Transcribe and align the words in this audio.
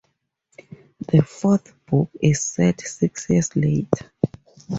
The 1.11 1.21
fourth 1.21 1.75
book 1.85 2.09
is 2.23 2.41
set 2.41 2.81
six 2.81 3.29
years 3.29 3.55
later. 3.55 4.11